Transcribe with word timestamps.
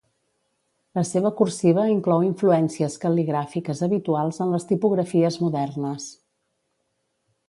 La 0.99 1.01
seva 1.09 1.31
cursiva 1.41 1.83
inclou 1.91 2.23
influències 2.27 2.95
cal·ligràfiques 3.03 3.85
habituals 3.89 4.43
en 4.47 4.55
les 4.55 4.67
tipografies 4.73 5.41
modernes. 5.47 6.09